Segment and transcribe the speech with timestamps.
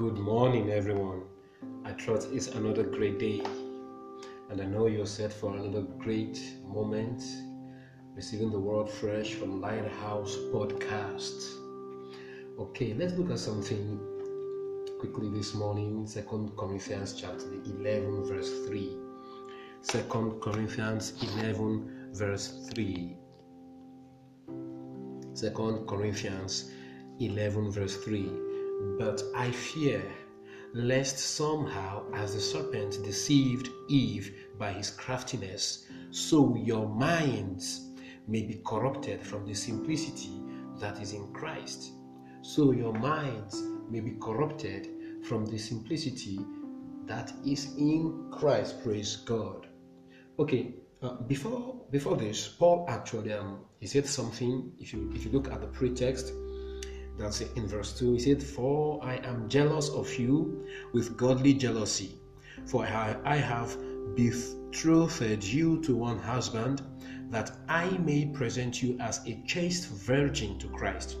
[0.00, 1.24] Good morning, everyone.
[1.84, 3.44] I trust it's another great day,
[4.48, 7.22] and I know you're set for another great moment
[8.16, 11.50] receiving the world fresh from Lighthouse Podcast.
[12.58, 14.00] Okay, let's look at something
[15.00, 16.06] quickly this morning.
[16.06, 18.96] Second Corinthians chapter 11, verse 3.
[19.82, 23.18] Second Corinthians 11, verse 3.
[25.34, 26.72] Second Corinthians
[27.18, 28.49] 11, verse 3.
[28.98, 30.02] But I fear
[30.72, 37.90] lest somehow, as the serpent deceived Eve by his craftiness, so your minds
[38.28, 40.40] may be corrupted from the simplicity
[40.78, 41.92] that is in Christ.
[42.42, 44.88] So your minds may be corrupted
[45.24, 46.40] from the simplicity
[47.06, 48.82] that is in Christ.
[48.82, 49.66] Praise God.
[50.38, 54.72] Okay, uh, before before this, Paul actually um, he said something.
[54.78, 56.32] If you if you look at the pretext,
[57.20, 58.14] that's in verse 2.
[58.14, 62.18] He said, For I am jealous of you with godly jealousy,
[62.66, 63.76] for I have
[64.16, 66.82] betrothed you to one husband,
[67.28, 71.16] that I may present you as a chaste virgin to Christ.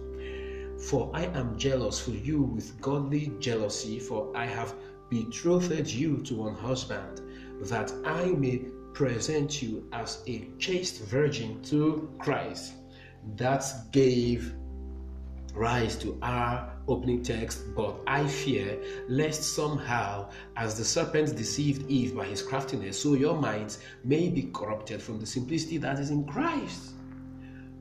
[0.88, 4.74] For I am jealous for you with godly jealousy, for I have
[5.10, 7.20] betrothed you to one husband,
[7.62, 8.64] that I may
[8.94, 12.72] present you as a chaste virgin to Christ.
[13.36, 14.54] That gave
[15.54, 22.14] rise to our opening text, but I fear lest somehow, as the serpent deceived Eve
[22.16, 26.24] by his craftiness, so your minds may be corrupted from the simplicity that is in
[26.24, 26.92] Christ.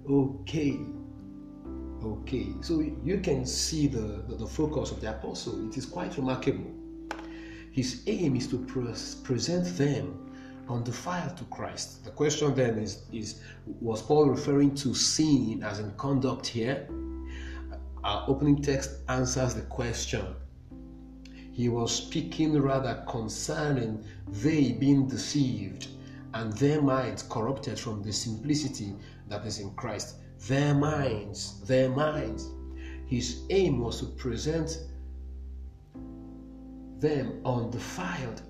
[0.10, 0.80] Okay.
[2.04, 5.68] Okay, so you can see the, the, the focus of the apostle.
[5.68, 6.72] It is quite remarkable.
[7.72, 8.58] His aim is to
[9.24, 10.30] present them
[10.70, 12.06] on the fire to Christ.
[12.06, 16.88] The question then is, is was Paul referring to sin as in conduct here?
[18.04, 20.26] Our opening text answers the question.
[21.52, 25.88] He was speaking rather concerning they being deceived
[26.34, 28.96] and their minds corrupted from the simplicity
[29.28, 30.16] that is in Christ.
[30.48, 32.50] Their minds, their minds.
[33.08, 34.80] His aim was to present
[37.00, 38.42] them undefiled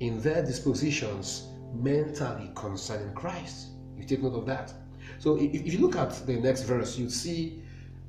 [0.00, 3.68] in their dispositions mentally concerning Christ.
[3.96, 4.72] You take note of that.
[5.18, 7.62] So if, you look at the next verse, you see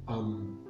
[0.07, 0.60] um,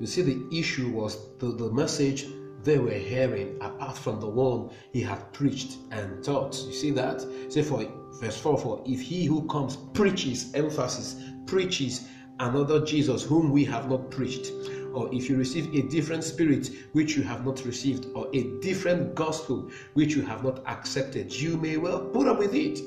[0.00, 2.26] you see, the issue was the, the message
[2.64, 6.58] they were hearing apart from the one he had preached and taught.
[6.66, 7.24] You see that?
[7.48, 7.84] Say for
[8.20, 11.16] verse 4 for if he who comes preaches, emphasis,
[11.46, 12.08] preaches
[12.38, 14.52] another Jesus whom we have not preached,
[14.94, 19.14] or if you receive a different spirit which you have not received, or a different
[19.14, 22.78] gospel which you have not accepted, you may well put up with it.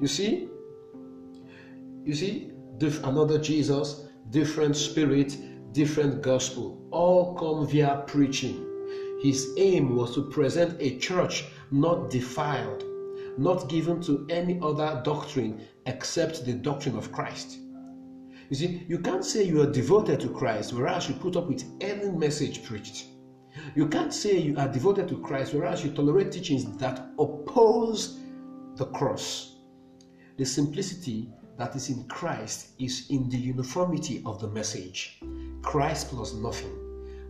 [0.00, 0.48] You see?
[2.04, 2.52] You see,
[3.04, 5.36] another Jesus, different spirit,
[5.72, 8.66] different gospel, all come via preaching.
[9.22, 12.84] His aim was to present a church not defiled,
[13.38, 17.58] not given to any other doctrine except the doctrine of Christ.
[18.48, 21.64] You see, you can't say you are devoted to Christ whereas you put up with
[21.80, 23.06] any message preached.
[23.74, 28.18] You can't say you are devoted to Christ whereas you tolerate teachings that oppose
[28.76, 29.56] the cross.
[30.36, 31.28] The simplicity
[31.60, 35.20] that is in Christ is in the uniformity of the message.
[35.62, 36.74] Christ plus nothing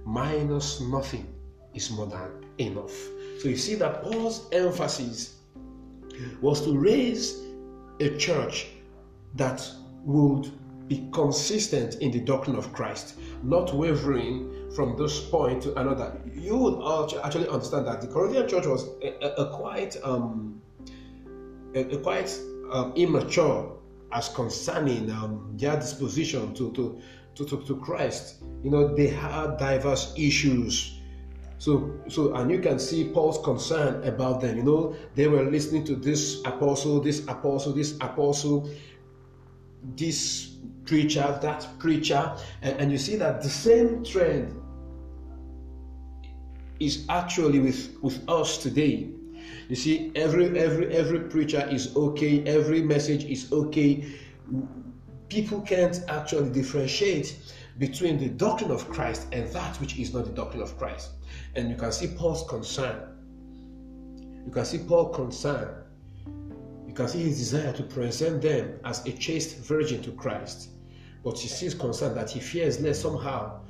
[0.04, 1.26] minus nothing
[1.74, 2.92] is more than enough.
[3.40, 5.36] So you see that Paul's emphasis
[6.40, 7.42] was to raise
[8.00, 8.68] a church
[9.34, 9.68] that
[10.04, 10.50] would
[10.88, 16.20] be consistent in the doctrine of Christ, not wavering from this point to another.
[16.34, 20.60] You would actually understand that the Corinthian church was a, a, a quite um,
[21.74, 22.36] a, a quite
[22.72, 23.79] um, immature
[24.12, 27.00] as concerning um, their disposition to, to,
[27.34, 28.42] to, to, to Christ.
[28.62, 30.96] You know, they had diverse issues.
[31.58, 34.56] So, so, and you can see Paul's concern about them.
[34.56, 38.70] You know, they were listening to this apostle, this apostle, this apostle,
[39.96, 44.56] this preacher, that preacher, and, and you see that the same trend
[46.80, 49.10] is actually with, with us today.
[49.68, 54.04] You see, every every every preacher is okay, every message is okay.
[55.28, 57.36] People can't actually differentiate
[57.78, 61.10] between the doctrine of Christ and that which is not the doctrine of Christ.
[61.54, 62.96] And you can see Paul's concern.
[64.44, 65.84] You can see Paul's concern.
[66.86, 70.70] You can see his desire to present them as a chaste virgin to Christ.
[71.22, 73.60] But he sees concern that he fears lest somehow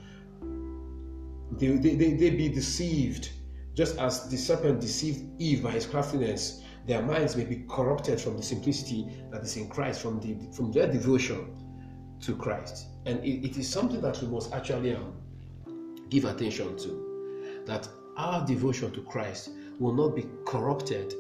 [1.53, 3.31] they, they, they, they be deceived
[3.75, 8.37] just as the serpent deceived Eve by his craftiness, their minds may be corrupted from
[8.37, 11.55] the simplicity that is in Christ, from, the, from their devotion
[12.21, 12.87] to Christ.
[13.07, 15.15] And it, it is something that we must actually um,
[16.09, 17.63] give attention to.
[17.67, 21.15] That our devotion to Christ will not be corrupted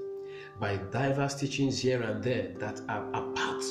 [0.59, 3.65] by diverse teachings here and there that are apart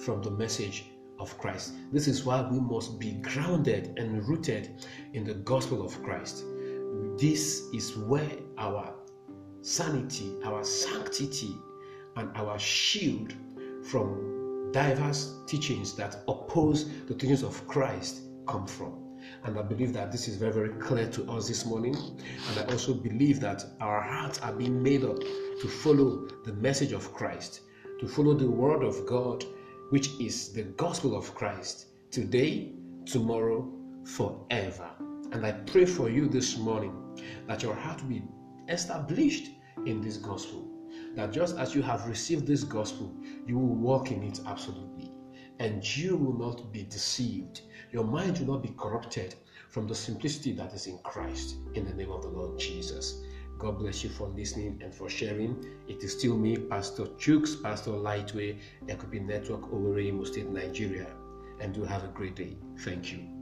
[0.00, 0.84] from the message
[1.18, 1.74] of Christ.
[1.92, 6.44] This is why we must be grounded and rooted in the gospel of Christ.
[7.18, 8.94] This is where our
[9.60, 11.56] sanity, our sanctity,
[12.14, 13.34] and our shield
[13.82, 19.16] from diverse teachings that oppose the teachings of Christ come from.
[19.42, 21.96] And I believe that this is very, very clear to us this morning.
[21.96, 26.92] And I also believe that our hearts are being made up to follow the message
[26.92, 27.62] of Christ,
[27.98, 29.44] to follow the word of God,
[29.90, 32.70] which is the gospel of Christ, today,
[33.06, 33.68] tomorrow,
[34.04, 34.88] forever.
[35.32, 37.06] And I pray for you this morning
[37.46, 38.22] that your heart be
[38.68, 39.50] established
[39.86, 40.68] in this gospel.
[41.14, 43.14] That just as you have received this gospel,
[43.46, 45.10] you will walk in it absolutely.
[45.58, 47.62] And you will not be deceived.
[47.90, 49.34] Your mind will not be corrupted
[49.70, 51.56] from the simplicity that is in Christ.
[51.74, 53.22] In the name of the Lord Jesus.
[53.58, 55.64] God bless you for listening and for sharing.
[55.88, 61.08] It is still me, Pastor Chooks, Pastor Lightway, Equipping Network, Owerri, State, Nigeria.
[61.60, 62.56] And do have a great day.
[62.78, 63.37] Thank you.